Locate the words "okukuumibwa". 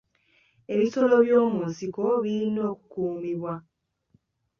2.71-3.53